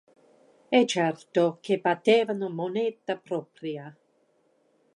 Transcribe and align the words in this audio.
È 0.67 0.83
certo 0.85 1.59
che 1.61 1.77
battevano 1.77 2.49
moneta 2.49 3.17
propria. 3.17 3.95